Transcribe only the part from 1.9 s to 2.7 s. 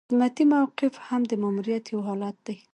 یو حالت دی.